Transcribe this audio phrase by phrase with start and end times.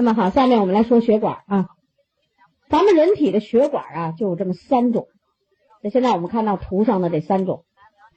[0.00, 1.68] 那么好，下面我们来说血管啊。
[2.70, 5.08] 咱们人体的血管啊，就有这么三种。
[5.82, 7.66] 那现在我们看到图上的这三种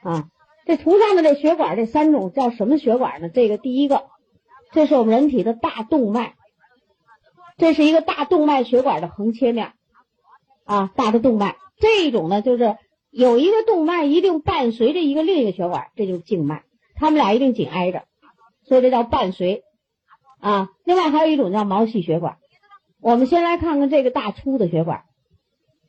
[0.02, 0.30] 啊，
[0.66, 3.28] 这图上的这血管这三种叫什么血管呢？
[3.28, 4.06] 这个第一个，
[4.72, 6.36] 这是我们人体的大动脉，
[7.58, 9.74] 这是一个大动脉血管的横切面
[10.64, 11.58] 啊，大的动脉。
[11.82, 12.78] 这种呢，就是
[13.10, 16.64] 有一个动脉一定伴随着一个另一个血管，这就是静脉，
[16.96, 18.06] 它们俩一定紧挨着，
[18.64, 19.66] 所以这叫伴随
[20.44, 20.70] 啊。
[20.84, 22.38] 另外还有一种叫毛细血管。
[23.02, 25.04] 我们先来看看这个大粗的血管，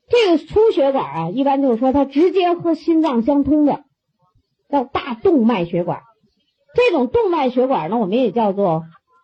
[0.08, 3.84] 这个粗血管啊，一般就是说它直接和心脏相通的，
[4.68, 6.02] 叫大动脉血管。
[6.74, 8.82] 这种动脉血管呢，我们也叫做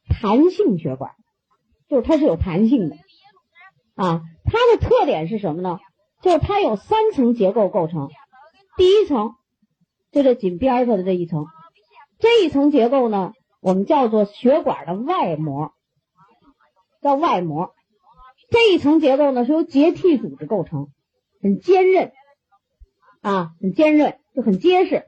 [0.08, 1.12] 弹性血管，
[1.88, 2.96] 就是它是有弹性的
[3.96, 4.22] 啊。
[4.44, 5.78] 它的特点是什么呢？
[6.22, 8.08] 就是它有三层结构构成，
[8.76, 9.34] 第一层
[10.12, 11.46] 就这紧边上的这一层，
[12.18, 15.72] 这一层结构呢，我们叫做血管的外膜，
[17.02, 17.74] 叫外膜。
[18.50, 20.88] 这一层结构呢是由结缔组织构成，
[21.42, 22.12] 很坚韧
[23.20, 25.04] 啊，很坚韧，就很结实。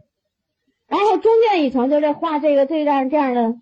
[0.86, 3.54] 然后中间一层就这画这个这样这样的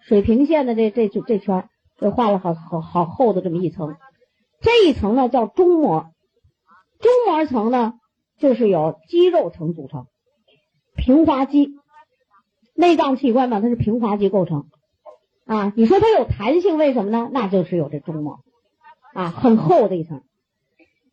[0.00, 3.96] 水平线的这这这圈，就画了好好好厚的这么一层。
[4.60, 6.10] 这一层呢叫中膜。
[7.00, 7.94] 中膜层呢，
[8.38, 10.06] 就是由肌肉层组成，
[10.96, 11.74] 平滑肌，
[12.74, 14.66] 内脏器官嘛，它是平滑肌构成
[15.46, 15.72] 啊。
[15.76, 17.30] 你说它有弹性，为什么呢？
[17.32, 18.40] 那就是有这中膜
[19.14, 20.22] 啊，很厚的一层。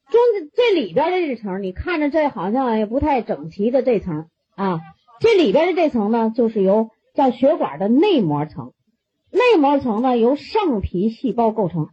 [0.10, 0.22] 中
[0.54, 4.82] 这里边的这层，你看着这好像也不太整齐的这层啊，
[5.20, 8.74] 这里边的这层呢，就是由叫血管的内膜层。
[9.32, 11.88] 内膜层呢，由上皮细胞构成，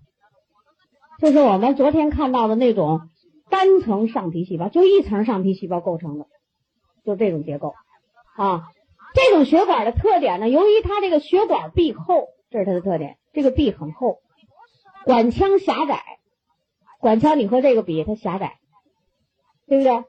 [1.20, 3.02] 就是我们昨天看到的那种。
[3.50, 6.26] 单层上皮细胞就一层上皮细胞构成的，
[7.02, 7.72] 就这种结构
[8.36, 8.68] 啊。
[9.18, 13.18] 这种血管的特点呢，由于它这个血管壁厚，这是它的特点。
[13.32, 14.20] 这个壁很厚，
[15.04, 16.02] 管腔狭窄。
[17.00, 18.58] 管腔你和这个比，它狭窄，
[19.66, 20.04] 对不对？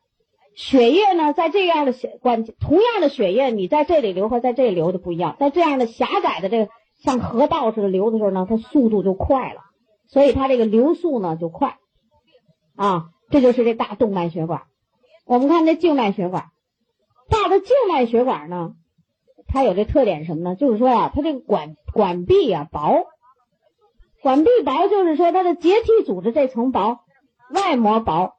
[0.55, 5.37] 血液呢，在这样的血管，同样的血液，你在这里流和在这里流的不一样。
[5.39, 6.69] 在这样的狭窄的这个
[7.03, 9.61] 像河道似的流的时候呢，它速度就快了，
[10.07, 11.77] 所以它这个流速呢就快
[12.75, 13.09] 啊。
[13.29, 14.63] 这就是这大动脉血管。
[15.25, 16.49] 我们看这静脉血管，
[17.29, 18.73] 大的静脉血管呢，
[19.51, 20.55] 它有这特点什么呢？
[20.55, 23.05] 就是说呀，它这个管管壁啊薄，
[24.21, 26.99] 管壁薄就是说它的结缔组织这层薄，
[27.51, 28.35] 外膜薄，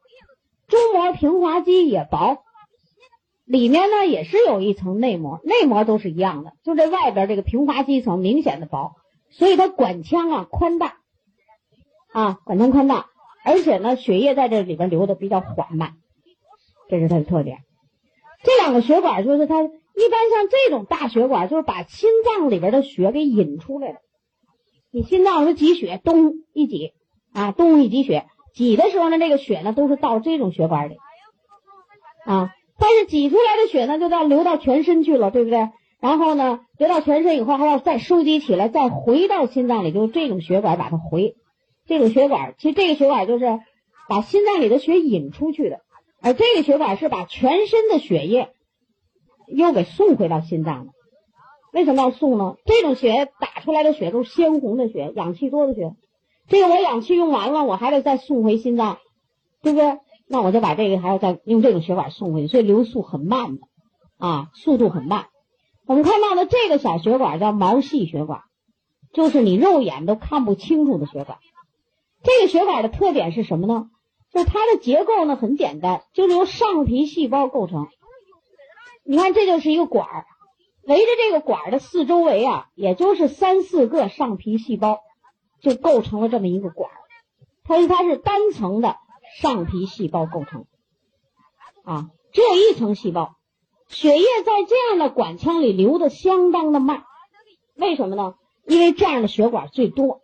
[0.67, 2.43] 中膜平滑肌也薄，
[3.45, 8.93] 里面呢也是有一层内膜，内膜都是一样的，就这外边这个平滑肌层明显的薄，
[9.29, 10.97] 所以它管腔啊宽大
[12.13, 13.07] 啊，管腔宽大。
[13.43, 15.93] 而且呢，血液在这里边流的比较缓慢，
[16.89, 17.57] 这是它的特点。
[18.43, 23.95] 这两个血管就是它一般像这种大血管，就是把心脏里边的血给引出来了。
[24.91, 26.93] 你心脏是挤血，咚一挤
[27.33, 30.97] 啊，咚一挤血，挤的时候呢，这个血呢都是到这种血管里
[32.25, 32.51] 啊。
[32.79, 35.69] 但是挤出来的血呢，就到流到全身去了，对不对？
[35.99, 41.35] 然后呢，流到全身以后，还要再收集起来，再回到心脏里，就是这种血管把它回。
[41.85, 43.59] 这种血管，其实这个血管就是
[44.09, 45.81] 把心脏里的血引出去的，
[46.21, 48.49] 而这个血管是把全身的血液
[49.55, 50.91] 又给送回到心脏了。
[51.73, 52.55] 为什么要送呢？
[52.65, 55.93] 这种血打出来的血都是鲜红的血，氧气多的血。
[56.47, 58.97] 这个我氧气用完了，我还得再送回心脏，
[59.61, 59.99] 对不对？
[60.27, 63.61] 那我就把这个还要再用这种血管送回去，所以流速很慢的
[64.17, 65.27] 啊，速度很慢。
[65.85, 68.41] 我们看到的这个小血管叫毛细血管，
[69.13, 71.37] 就是你肉眼都看不清楚的血管。
[72.23, 73.87] 这个血管的特点是什么呢？
[74.33, 77.87] 就是它的结构呢很简单，就是由上皮细胞构成。
[79.03, 80.25] 你看，这就是一个管儿，
[80.83, 84.99] 围着这个管儿的四周围啊，也就是三四个上皮细胞，
[85.61, 86.97] 就构成了这么一个管儿。
[87.63, 88.97] 它是它是单层的
[89.39, 90.65] 上皮细胞构成，
[91.83, 93.35] 啊，只有一层细胞。
[93.87, 97.03] 血液在这样的管腔里流的相当的慢，
[97.75, 98.35] 为什么呢？
[98.65, 100.21] 因为这样的血管最多，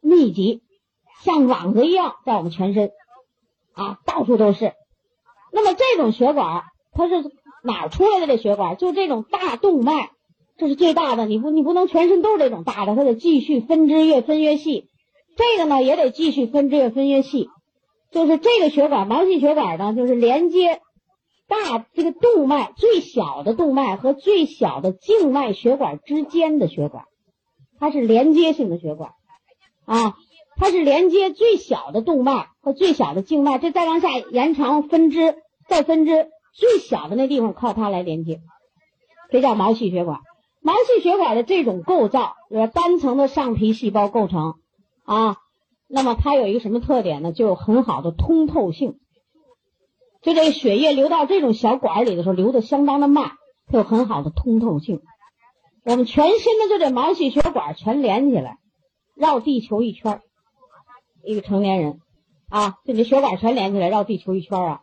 [0.00, 0.62] 密集。
[1.24, 2.92] 像网子一样在我们全身
[3.72, 4.72] 啊，到处都是。
[5.50, 7.24] 那么这种血管它是
[7.68, 8.26] 哪儿出来的？
[8.26, 10.10] 这血管就这种大动脉，
[10.56, 11.26] 这是最大的。
[11.26, 14.88] 你不你不能全身都是这种大的，它得继续分支，越分越细。
[15.36, 17.48] 这个呢也得继续分支，越分越细。
[18.10, 20.80] 就是这个血管，毛细血管呢，就是连接
[21.46, 27.04] 大这个动脉最小的动脉和最小的静脉血管之间的血管，
[27.78, 29.10] 它是连接性的血管
[29.84, 30.16] 啊。
[30.60, 35.36] 它是连接最小的动脉和最小的静脉，这再往下延长分支，
[35.68, 38.40] 再分支最小的那地方靠它来连接，
[39.30, 40.20] 这叫毛细血管。
[40.60, 44.54] 毛细血管的这种构造，是单层的上皮细胞构成
[45.04, 45.36] 啊，
[45.86, 47.32] 那么它有一个什么特点呢？
[47.32, 48.98] 就有很好的通透性。
[50.20, 53.30] 就这个血液流到这种小管里的时候，流的相当的慢，
[53.68, 55.00] 它有很好的通透性。
[55.84, 58.58] 我们全身的就这毛细血管全连起来，
[59.14, 60.20] 绕地球一圈
[61.24, 62.00] 一个成年人
[62.48, 64.80] 啊，就这血管全连起来绕地球一圈啊，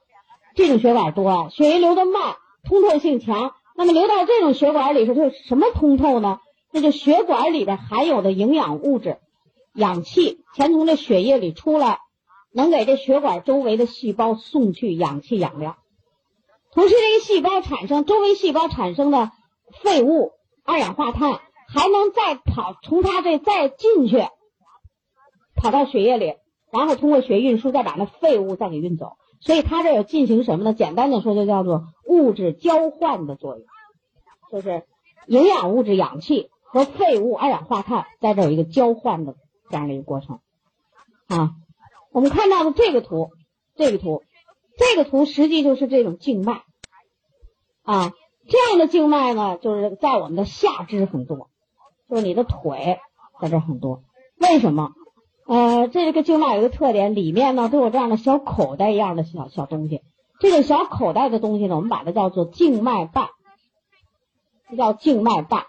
[0.55, 3.53] 这种血管多啊，血液流的慢，通透性强。
[3.75, 6.39] 那么流到这种血管里头，就什么通透呢？
[6.71, 9.19] 那就血管里边含有的营养物质、
[9.73, 11.99] 氧气，全从这血液里出来。
[12.57, 15.75] 能给这血管周围的细胞送去氧气养料，
[16.71, 19.33] 同时这个细胞产生周围细胞产生的
[19.83, 20.31] 废物、
[20.63, 24.25] 二氧化碳，还能再跑从它这再进去，
[25.57, 26.35] 跑到血液里，
[26.71, 29.17] 然后通过血液运输再把那废物再给运走。
[29.39, 30.73] 所以它这有进行什么呢？
[30.73, 33.65] 简单的说，就叫做物质交换的作用，
[34.51, 34.83] 就是
[35.27, 39.35] 营养物质、氧气和废物、二氧化碳在这有一个交换的
[39.69, 40.39] 这样的一个过程
[41.27, 41.51] 啊。
[42.11, 43.31] 我们看到的这个图，
[43.75, 44.23] 这个图，
[44.77, 46.63] 这个图实际就是这种静脉
[47.83, 48.13] 啊，
[48.47, 51.49] 这样的静脉呢，就是在我们的下肢很多，
[52.09, 52.99] 就是你的腿
[53.41, 54.03] 在这很多。
[54.37, 54.91] 为什么？
[55.47, 60.01] 呃，这个静脉有一个特点，里面呢都有这样的小口袋一样的小小东西。
[60.39, 63.29] 这个小口袋的东西呢，我们把它叫做静脉瓣，
[64.69, 65.65] 这叫静脉瓣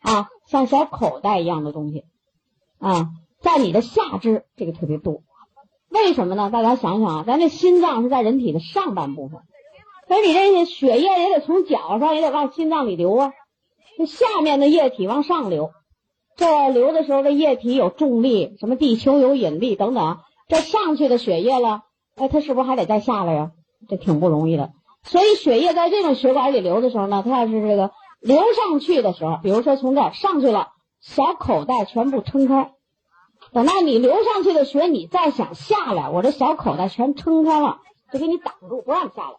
[0.00, 2.04] 啊，像小口袋一样的东西
[2.78, 3.10] 啊，
[3.40, 5.22] 在你的下肢这个特别多。
[5.88, 6.50] 为什么呢？
[6.50, 9.40] 大家想想啊，咱这心脏是在人体的上半部分，
[10.08, 13.32] 所以你这些血液也得从脚上也得往心脏里流啊。
[13.98, 15.72] 这下面的液体往上流，
[16.36, 21.82] 这流的时候这液体有重力，什么地球有引力等等，这上去的血液了，
[22.16, 23.52] 哎，它是不是还得再下来呀？
[23.88, 24.72] 这挺不容易的。
[25.02, 30.68] 所以血液在这种血管里流的时候呢，它要是这个流上去的时候，比如说从这儿上去了，
[31.00, 32.72] 小口袋全部撑开。
[33.52, 37.78] 等到你流上去的血，你再想下来，我这小口袋全撑开了，
[38.12, 39.36] 就给你挡住，不让你下来。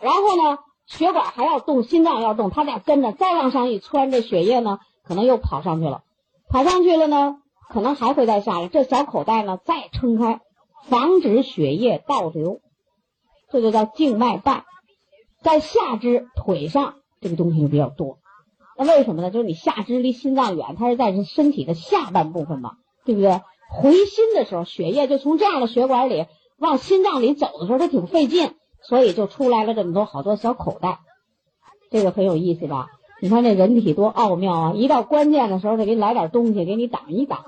[0.00, 6.02] 然后呢，血管还要动，心脏要动，它俩跟着再往上一窜，这血液呢可能又跑上去了，
[6.48, 7.36] 跑上去了呢，
[7.68, 8.68] 可能还会再下来。
[8.68, 10.40] 这小口袋呢再撑开，
[10.84, 12.60] 防止血液倒流，
[13.50, 14.64] 这就叫静脉瓣。
[15.40, 18.18] 在下肢腿上这个东西就比较多，
[18.76, 19.30] 那为什么呢？
[19.30, 22.76] 就是你下肢离心脏远，它是在身体的下半部分嘛。
[23.04, 23.40] 对不对？
[23.68, 26.26] 回心的时候，血液就从这样的血管里
[26.56, 31.00] 往心脏里走的时候，它挺费劲，所以就出来了这么多好多小口袋，
[31.90, 32.90] 这个很有意思吧？
[33.22, 34.72] 你看这人体多奥妙啊！
[34.74, 37.44] 一到关键的时候，得给你来点东西给你挡一挡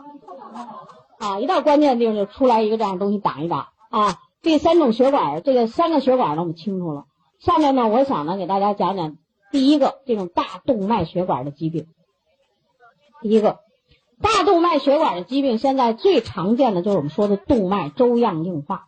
[1.18, 1.40] 啊！
[1.40, 4.20] 一到关键的地方就出来一个这样的东西挡一挡啊！
[4.40, 7.06] 这三种血管，这个三个血管呢，我们清楚了。
[7.40, 9.16] 下面呢，我想呢给大家讲讲
[9.50, 11.88] 第一个这种大动脉血管的疾病，
[13.20, 13.58] 第一个。
[14.22, 18.86] 大动脉血管的疾病，现在最常见的就是我们说的动脉粥样硬化，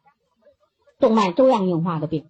[1.00, 2.26] 动脉粥样硬化的病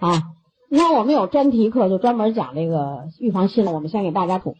[0.00, 0.24] 啊。
[0.68, 3.72] 你看，我们有专题课，就专门讲这个预防心了。
[3.72, 4.56] 我们先给大家补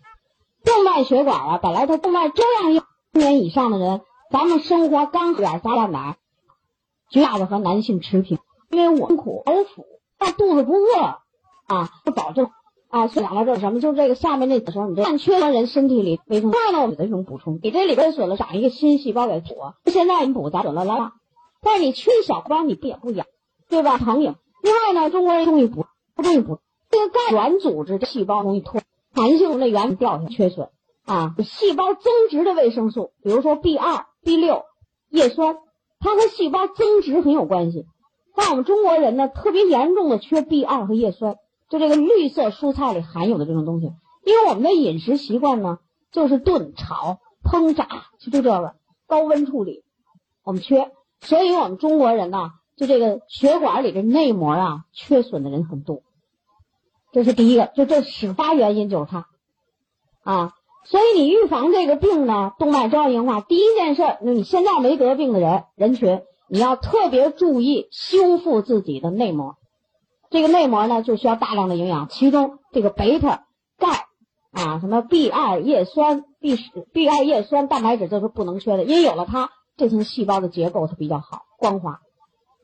[0.65, 2.83] 动脉血管啊，本来它动脉粥样硬，
[3.13, 6.17] 年以上的人，咱们生活刚点撒点奶，
[7.11, 8.39] 绝大的和男性持平，
[8.71, 9.85] 因为我们苦口腹，
[10.19, 11.19] 但肚子不饿
[11.67, 12.51] 啊，不保证。
[12.89, 13.81] 啊，讲到这是什么？
[13.81, 19.57] 就是这个下面那时候，你这半缺的人身体里维生素呢的这种补充，你这里边损了长一个新细胞给补。
[19.87, 21.11] 现在你补咱准了来了，
[21.63, 23.27] 但是你缺小光，你不也不养，
[23.69, 23.99] 对吧？
[23.99, 24.37] 疼也。
[24.63, 25.85] 另外呢，中国人容易补，
[26.17, 26.59] 不容易补
[26.91, 28.81] 这个钙软组织细胞容易脱，
[29.15, 30.71] 弹性的原掉下缺损
[31.05, 31.37] 啊。
[31.45, 34.65] 细胞增殖的维生素，比如说 B 二、B 六、
[35.11, 35.59] 叶酸，
[36.01, 37.85] 它和细胞增殖很有关系。
[38.35, 41.37] 但我们中国人呢，特别严重的缺 B 二和叶酸。
[41.69, 43.91] 就这个绿色蔬菜里含有的这种东西，
[44.25, 45.81] 因为我们的饮食习惯呢，
[46.13, 47.89] 就是炖、炒、烹、炸，
[48.21, 48.75] 就这个
[49.09, 49.83] 高温处理，
[50.45, 56.03] 我们缺，所以我们中国人呢，就这个血管里的内膜啊，缺损的人很多。
[57.17, 59.27] 这是第一个，就这始发原因就是它，
[60.23, 60.53] 啊，
[60.85, 69.57] 所以你预防这个病呢，动脉粥样硬化，第一件事，那你现在没得病的人人群，你要特别注意修复自己的内膜。
[70.29, 73.47] 这个内膜呢，就需要大量的营养，其中这个贝塔、
[73.79, 74.05] 钙
[74.53, 82.01] 啊，什么 B 二叶酸、B 十、B 二叶酸、蛋白质都是不能缺的，因为有了它，这层细胞的结构它比较好，光滑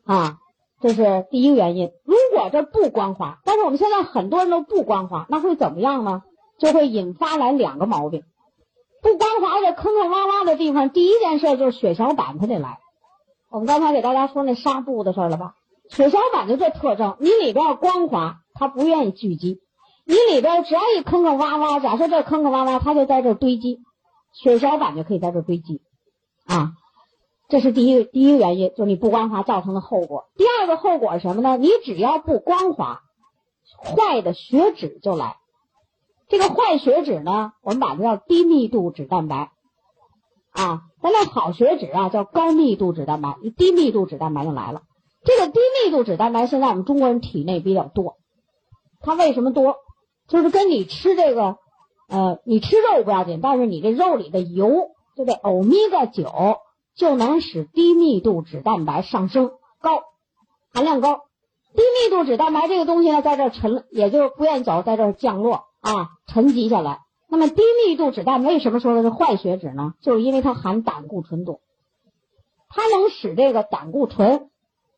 [0.05, 0.41] 啊，
[0.83, 1.93] 这是第一个原因。
[2.05, 6.25] 如果这不光滑，但是我们现在很多人都不光滑，那会怎么样呢？
[6.59, 8.25] 就会引发来两个毛病。
[9.01, 12.79] 不光滑的坑坑洼洼的地方，第一件事就是血小板它得来。
[13.49, 15.55] 我们刚才给大家说那纱布的事了吧？
[15.89, 19.59] 血小板就这特征，你里边光滑，它不愿意聚集；
[20.05, 23.79] 你里边只要一坑坑洼洼，假设这坑坑洼洼，它就在这堆积，
[24.33, 25.81] 血小板就可以在这堆积。
[26.47, 26.73] 啊。
[27.53, 30.25] 这是第一个第一个原因，就是你不光滑造成的后果。
[30.39, 31.59] 第二个后果是什么呢？
[31.59, 33.03] 你只要不光滑，
[33.77, 35.37] 坏的血脂就来。
[36.29, 39.51] 这个坏血脂呢，我们把它叫低密度脂蛋白
[40.53, 40.85] 啊。
[41.03, 43.37] 咱那好血脂啊，叫高密度脂蛋白。
[43.59, 44.81] 低密度脂蛋白就来了。
[45.23, 48.17] 这个低密度脂蛋白现在我们中国人体内比较多，
[49.03, 49.77] 它为什么多？
[50.27, 51.59] 就是跟你吃这个，
[52.09, 56.33] 呃，你吃肉不要紧，但是你这肉里的油，就这欧米伽九。
[56.95, 60.03] 就能使低密度脂蛋白上升高，
[60.73, 61.23] 含量高。
[61.75, 67.01] 低密度脂蛋白这个东西呢，在这沉，也就不愿意走，在这降落啊，沉积下来。
[67.31, 69.95] 那么低密度脂蛋为什么说的是坏血脂呢？
[70.03, 71.61] 就是因为它含胆固醇多，
[72.69, 74.51] 它能使这个胆固醇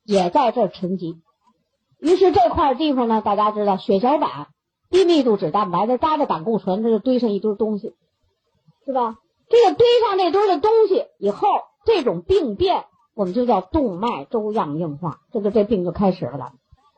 [0.04, 1.22] 也在这沉积。
[2.00, 4.48] 于是这块地方呢，大家知道，血小板、
[4.90, 7.94] 低密度脂蛋白再搭着胆固醇，这就堆上一堆东西，
[8.84, 9.16] 是吧？
[9.48, 11.46] 这个堆上那堆的东西以后。
[11.84, 16.52] 这种病变，我们就叫动脉粥样硬化，这就这病就开始了。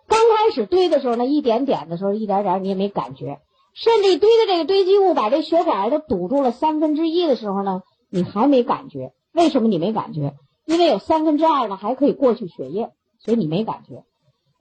[0.08, 3.40] 刚开始堆的时候呢，一点点的时候，一点点你也没感觉，
[3.74, 9.12] 甚至堆的这个堆积物把这血管都堵住了三分之一的时候呢，你还没感觉。
[9.32, 10.34] 为什么你没感觉？
[10.64, 14.04] 因为有三分之二呢还可以过去血液，所以你没感觉。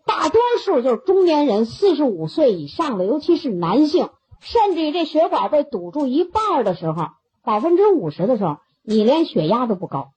[0.05, 7.08] 大多数就是中年人，四十五岁以上的，尤其是男性，甚至于这血管被堵住一半的时候，
[7.44, 10.10] 百分之五十的时候，你连血压都不高。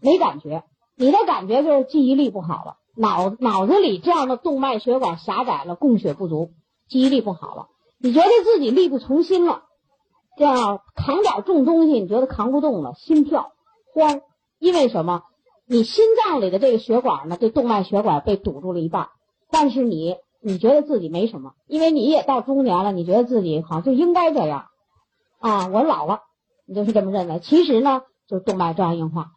[0.00, 0.64] 没感觉，
[0.96, 6.50] 你的感觉就是记忆力不好了，脑脑子里这样的动脉血管狭窄了，供血不足，
[6.88, 7.68] 记忆力不好了。
[7.98, 9.62] 你觉得自己力不从心了，
[10.36, 13.52] 这样扛点重东西，你觉得扛不动了，心跳
[13.94, 14.20] 慌，
[14.58, 15.22] 因为什么？
[15.68, 19.08] 你心脏里的这个血管呢，这动脉血管被堵住了一半，
[19.50, 24.66] 但是你你觉得自己没什么，因为你也到中年了，你觉得自己好像就应该这样
[25.40, 26.20] 啊，我老了，
[26.66, 27.40] 你就是这么认为。
[27.40, 29.30] 其实呢，就是动脉粥样硬化。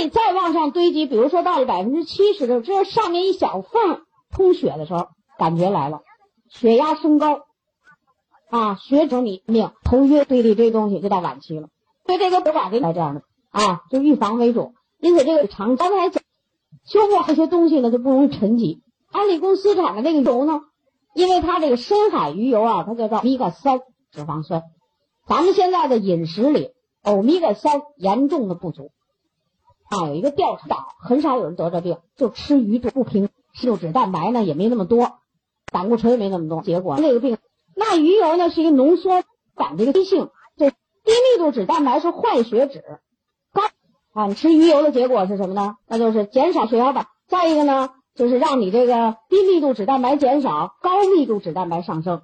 [0.00, 5.08] 你再往上堆积，比如说到了百分之七十的时候，这上面一小缝通血的时候，
[5.38, 6.02] 感觉来了，
[6.48, 7.46] 血压升高，
[8.50, 11.68] 啊，血肿你命头晕，堆里堆东西就到晚期了。
[12.04, 14.74] 所以这个血管来这样的啊，就预防为主。
[15.00, 16.22] 因此这个长刚才讲
[16.84, 18.82] 修复这些东西呢，就不容易沉积。
[19.10, 20.60] 安利公司产的这个油呢，
[21.14, 23.80] 因为它这个深海鱼油啊，它叫做欧米伽三
[24.10, 24.62] 脂肪酸，
[25.26, 26.70] 咱们现在的饮食里
[27.02, 28.90] 欧米伽三严重的不足。
[29.92, 33.28] 啊，有一个调查，很少有人得这病，就吃鱼多不平，
[33.60, 35.18] 油脂蛋白呢也没那么多，
[35.70, 37.36] 胆固醇也没那么多，结果那个病，
[37.76, 39.22] 那鱼油呢是一个浓缩
[39.54, 42.82] 反这个低性，这低密度脂蛋白是坏血脂，
[43.52, 43.62] 高
[44.14, 45.76] 啊，你吃鱼油的结果是什么呢？
[45.86, 52.22] 那就是减少血小板，再一个呢就是让你这个低密度脂蛋白减少，高密度脂蛋白上升。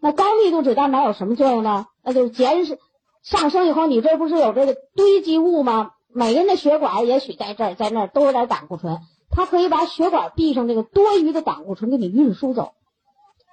[0.00, 1.86] 那高密度脂蛋白有什么作用呢？
[2.02, 2.74] 那就是减少
[3.22, 5.92] 上升以后，你这不是有这个堆积物吗？
[6.16, 12.74] 每个人的血管也许在这儿，在那儿都有点胆固醇，它可以把血管壁上这个多余的胆固醇给你运输走。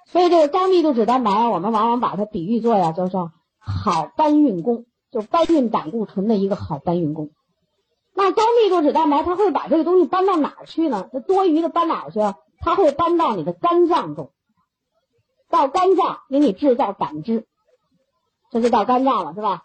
[0.06, 7.30] 所以这个高密度脂蛋白，我们往往把它比喻作呀，叫做好搬运工，就搬运胆固醇的一个好搬运工。
[8.14, 11.08] 那高密度脂蛋白，它会把这个东西搬到哪儿去呢？
[11.12, 12.20] 这多余的搬哪儿去？
[12.60, 14.30] 它会搬到你的肝脏中，
[15.50, 17.46] 到肝脏给你制造胆汁，
[18.52, 19.64] 这就到肝脏了，是吧？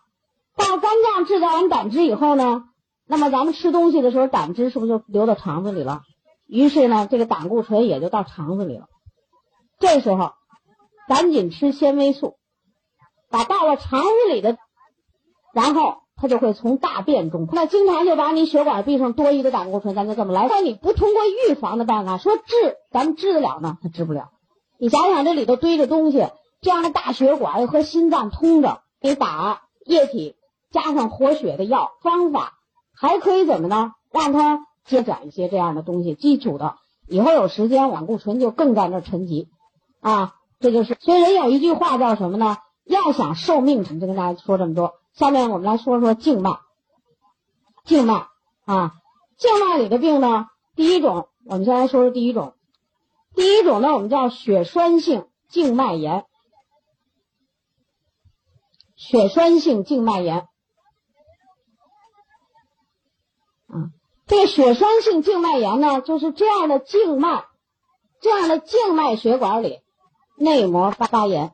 [0.55, 2.63] 到肝脏制造完胆汁以后呢？
[3.07, 6.01] 那么咱们吃东西的时候，胆汁是不是就流到肠子里了？
[6.45, 8.87] 于是呢，这个胆固醇也就到肠子里了。
[9.79, 10.33] 这时候，
[11.07, 12.35] 赶紧吃纤维素，
[13.29, 14.57] 把到了肠子里的，
[15.53, 20.47] 然后它就会从大便中，那经常就把你血管壁上多余的胆固醇，咱就这么来。
[20.47, 22.43] 说你不通过预防的办法说治，
[22.91, 23.77] 咱们治得了呢？
[23.81, 24.31] 它治不了。
[24.79, 26.27] 你想想，这里头堆着东西，
[26.61, 30.35] 这样的大血管和心脏通着，给打液体
[30.71, 32.55] 加上活血的药方法。
[32.99, 33.93] 还可以怎么呢？
[34.11, 36.77] 让它接转一些这样的东西，基础的。
[37.07, 39.49] 以后有时间，胆固醇就更在那沉积，
[40.01, 40.97] 啊，这就是。
[40.99, 42.57] 所以人有一句话叫什么呢？
[42.83, 44.95] 要想寿命长，就跟大家说这么多。
[45.13, 46.59] 下面我们来说说静脉。
[47.85, 48.27] 静脉
[48.65, 48.93] 啊，
[49.37, 52.55] 静脉里的病呢，第一种，我们先来说说第一种。
[53.35, 56.25] 第一种呢，我们叫血栓性静脉炎。
[58.95, 60.47] 血栓性静脉炎。
[64.27, 67.45] 这个血栓性静脉炎呢，就是这样的静脉，
[68.19, 69.79] 这样的静脉血管里
[70.37, 71.53] 内膜发发炎，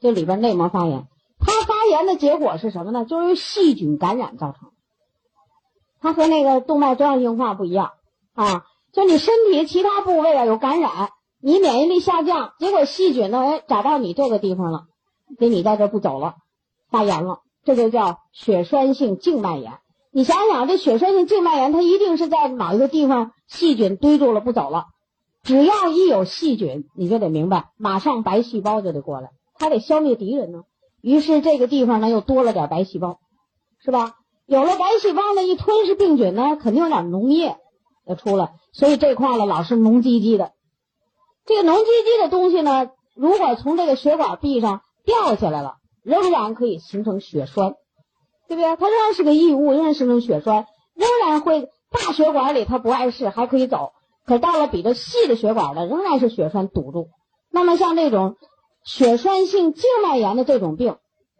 [0.00, 1.08] 这里边内膜发炎，
[1.40, 3.04] 它发炎的结果是什么呢？
[3.04, 4.70] 就是由细菌感染造成。
[6.00, 7.92] 它和那个动脉粥样硬化不一样
[8.34, 11.10] 啊，就你身体其他部位啊有感染，
[11.40, 14.86] 你免疫力下降，结果细菌呢，哎，找到你这个地方了，
[15.38, 16.36] 给你在这不走了，
[16.90, 19.81] 发炎了，这就叫血栓性静脉炎。
[20.14, 24.88] 你想想，这血栓性静脉炎，它一定是在某一个地方细菌堆住了不走了。
[25.42, 30.64] 只要一有细菌，你就得明白，马上白细胞就得过来，它得消灭敌人呢。
[31.00, 33.20] 于是这个地方呢又多了点白细胞，
[33.82, 34.16] 是吧？
[34.44, 37.56] 有了白细胞呢，一吞噬病菌呢，肯定有点脓液
[38.06, 40.52] 要出来，所以这块呢老是脓唧唧的。
[41.46, 47.76] 这个脓唧唧的东西呢，如果从这个血管壁上掉下来了，仍然可以形成血栓，
[48.48, 48.76] 对不对？
[48.76, 53.92] 它仍然是个异物，仍然形成血栓，仍然会大血管里它不碍事，还可以走。
[54.24, 57.08] 可到了比较细的血管呢，仍然是血栓堵住。
[57.50, 58.36] 那么像这种
[58.84, 60.96] 血栓性静脉炎的这种病，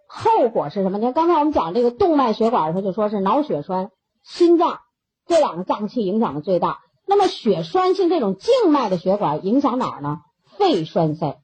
[0.09, 1.13] 后果是什么呢？
[1.13, 3.91] 刚才我们讲这个动脉血管，它就说是脑血栓、
[4.25, 4.81] 心脏
[5.27, 6.81] 这两个脏器影响的最大。
[7.07, 10.19] 那么血栓性这种静脉的血管影响哪儿呢？
[10.59, 11.39] 肺栓塞，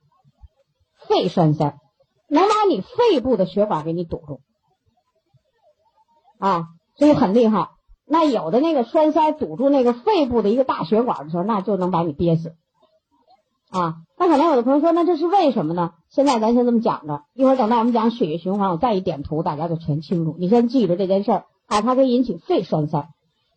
[1.08, 1.76] 肺栓塞
[2.28, 4.40] 能把你肺部的血管给你堵住
[6.38, 6.66] 啊，
[6.96, 7.70] 所以很厉害。
[8.06, 12.54] 那有的那个栓塞堵住那个肺部的一个大血管的时候，那就能把你憋死，
[13.70, 13.96] 啊！
[14.16, 15.92] 那可能有的朋友说，那这是为什么呢？
[16.08, 20.36] 现在咱先这么讲着，一会儿等到我们讲血液循环，我再一点图，大家就全清楚。
[20.38, 23.08] 你先记着这件事儿啊，它可以引起肺栓塞，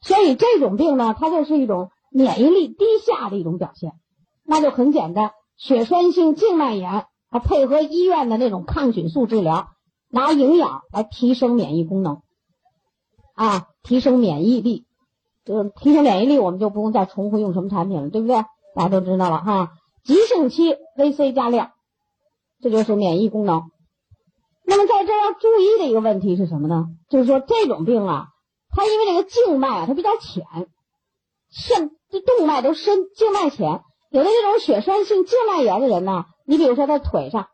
[0.01, 3.93] 所以这种病呢，它就是一种免疫力低下的一种表现。
[4.43, 9.69] 那就很简单，血栓性静脉炎，啊配合医院的那种抗菌素治疗，
[10.09, 12.21] 拿营养来提升免疫功能。
[13.41, 14.85] 啊，提升免疫力，
[15.43, 18.35] 就是提升免疫力，我们就不用再重复用什么产品了，对不对？
[18.75, 19.71] 大家都知道了哈。
[20.03, 21.71] 急性期 VC 加量，
[22.61, 23.63] 这就是免疫功能。
[24.63, 26.85] 那么在这要注意的一个问题是什么呢？
[27.09, 28.27] 就是说这种病啊，
[28.69, 30.45] 它因为这个静脉啊，它比较浅，
[31.49, 33.81] 肾这动脉都深，静脉浅。
[34.11, 37.47] 有的这种血栓性静脉炎的人呢，你比如说在腿上，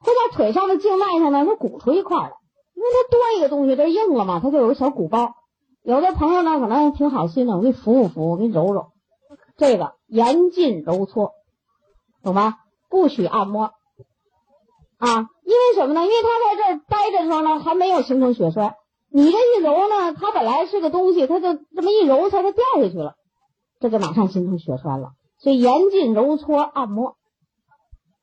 [0.00, 2.32] 会在腿上的静脉上呢，它鼓出一块来。
[2.80, 5.34] 因为它多一个东西，这硬了嘛，它就有个小鼓包。
[5.82, 8.86] 有的朋友呢，可能挺好心的，我给你扶扶扶，我给你揉揉。
[9.58, 11.32] 这个严禁揉搓，
[12.22, 12.54] 懂吗？
[12.88, 13.72] 不许按摩
[14.96, 15.28] 啊！
[15.44, 16.04] 因为什么呢？
[16.04, 18.76] 因为它在这儿待着的时候呢，还没有形成血栓。
[19.12, 23.16] 你这一揉呢，它本来是个东西，它就这么一揉，它就掉下去了，
[23.78, 25.10] 这就马上形成血栓了。
[25.38, 27.16] 所以严禁揉搓按摩。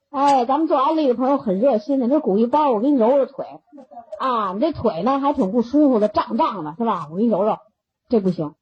[0.09, 3.45] 哎，咱们做安利的朋友很热心的，这鼓一包，我给你揉揉腿，
[4.19, 7.09] 啊，你这腿呢还挺不舒服的，胀胀的，是吧？
[7.11, 7.57] 我给你揉揉，
[8.07, 8.55] 这不行。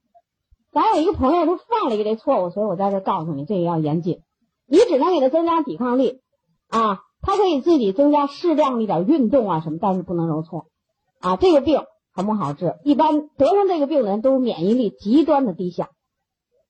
[0.72, 4.22] 咱有一个朋友，他犯了一个这错误，所以我在这告诉你，这个要严谨。
[4.68, 6.22] 你只能给他增加抵抗力，
[6.68, 10.66] 啊，他可以自己增加适量一点运动啊什么，但是不能揉搓，
[11.22, 12.76] 啊，这个病很不好治。
[12.84, 15.90] 一般得上这个病的人都免疫力极端的低下，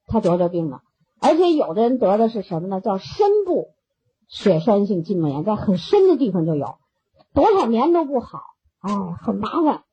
[0.05, 0.81] 他得这病了，
[1.21, 2.81] 而且有的人得的是什么呢？
[2.81, 3.69] 叫深部。
[4.27, 6.79] 血栓性静脉炎在很深的地方就有，
[7.33, 8.41] 多少年都不好，
[8.79, 9.83] 哎，很麻烦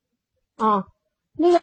[0.57, 0.87] 啊。
[1.35, 1.63] 那个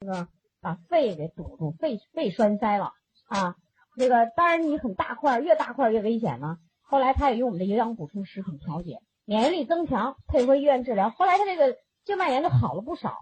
[0.00, 0.28] 那个
[0.60, 2.92] 把肺给堵住，肺肺栓塞了
[3.28, 3.56] 啊。
[3.96, 6.58] 那个当然你很大块，越大块越危险呢。
[6.80, 11.10] 后来他也用我们的营养补充食品调节，免疫力增强，配合医院治疗。
[11.10, 13.18] 后来他这个静脉炎就好了不少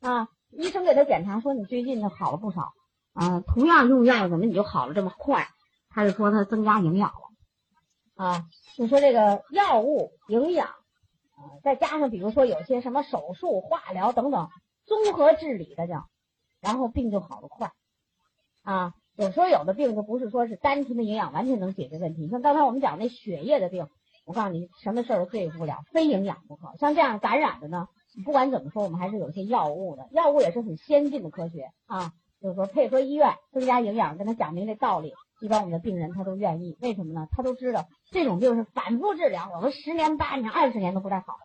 [0.00, 0.28] 啊。
[0.50, 2.72] 医生给他检查说你最近就好了不少
[3.12, 3.40] 啊。
[3.40, 5.48] 同样用药怎么你就好了这么快？
[5.92, 14.48] 他就说他增加营养了，啊，就说这个药物营养，啊，再加上比如说有些什么手术、化疗等等
[14.86, 16.06] 综合治理的叫，
[16.60, 17.72] 然后病就好得快，
[18.62, 23.88] 啊，有时候有的病就不是说是单纯的营养完全能解决问题，像刚才我们讲那血液的病，
[24.24, 26.76] 我告诉你什么事儿都对付不了，非营养不可。
[26.78, 27.88] 像这样感染的呢，
[28.24, 35.14] 不管怎么说，我们还是有些药物的，药物也是很先进的科学啊，就是说配合医院增加营养，跟他讲明这道理。
[35.40, 37.26] 一般我们的病人他都愿意，为什么呢？
[37.32, 41.36] 他都知道这种病是反复治疗，我们十年八年二十年都不太好。